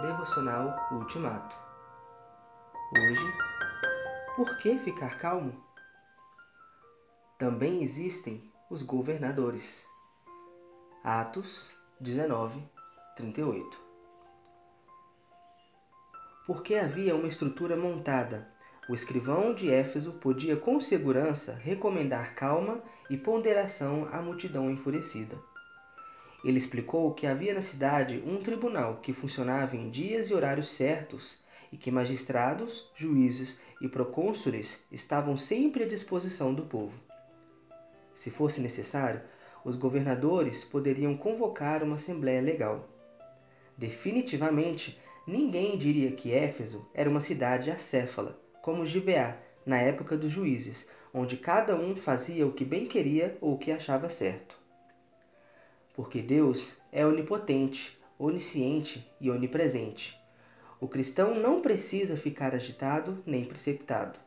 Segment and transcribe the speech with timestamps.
[0.00, 1.54] Devocional Ultimato.
[2.90, 3.34] Hoje,
[4.34, 5.52] por que ficar calmo?
[7.36, 9.86] Também existem os governadores.
[11.04, 12.62] Atos 19,
[13.14, 13.78] 38.
[16.46, 18.48] Porque havia uma estrutura montada,
[18.88, 25.49] o escrivão de Éfeso podia com segurança recomendar calma e ponderação à multidão enfurecida.
[26.42, 31.38] Ele explicou que havia na cidade um tribunal que funcionava em dias e horários certos
[31.70, 36.94] e que magistrados, juízes e procônsules estavam sempre à disposição do povo.
[38.14, 39.20] Se fosse necessário,
[39.64, 42.88] os governadores poderiam convocar uma assembleia legal.
[43.76, 50.88] Definitivamente, ninguém diria que Éfeso era uma cidade acéfala, como Gibeá, na época dos juízes,
[51.12, 54.59] onde cada um fazia o que bem queria ou o que achava certo
[56.00, 60.18] porque Deus é onipotente, onisciente e onipresente.
[60.80, 64.18] O cristão não precisa ficar agitado nem precipitado.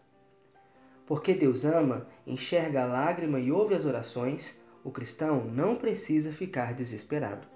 [1.08, 6.76] Porque Deus ama, enxerga a lágrima e ouve as orações, o cristão não precisa ficar
[6.76, 7.48] desesperado.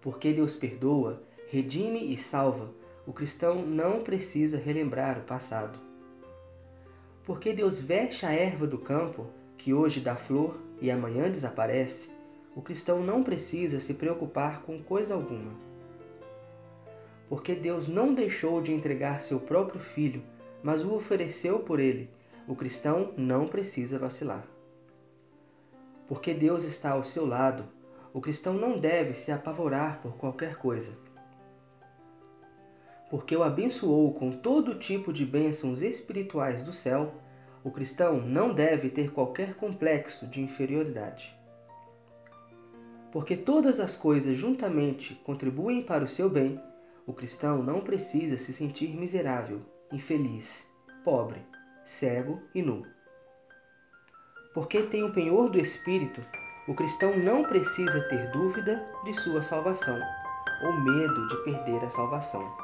[0.00, 2.74] Porque Deus perdoa, redime e salva,
[3.06, 5.78] o cristão não precisa relembrar o passado.
[7.22, 12.20] Porque Deus veste a erva do campo, que hoje dá flor e amanhã desaparece,
[12.54, 15.52] o cristão não precisa se preocupar com coisa alguma.
[17.28, 20.22] Porque Deus não deixou de entregar seu próprio filho,
[20.62, 22.10] mas o ofereceu por ele,
[22.46, 24.46] o cristão não precisa vacilar.
[26.06, 27.64] Porque Deus está ao seu lado,
[28.12, 30.92] o cristão não deve se apavorar por qualquer coisa.
[33.08, 37.14] Porque o abençoou com todo tipo de bênçãos espirituais do céu,
[37.64, 41.41] o cristão não deve ter qualquer complexo de inferioridade
[43.12, 46.58] porque todas as coisas juntamente contribuem para o seu bem,
[47.06, 49.60] o cristão não precisa se sentir miserável,
[49.92, 50.66] infeliz,
[51.04, 51.42] pobre,
[51.84, 52.86] cego e nu.
[54.54, 56.20] Porque tem o penhor do Espírito,
[56.66, 59.98] o cristão não precisa ter dúvida de sua salvação
[60.64, 62.61] ou medo de perder a salvação.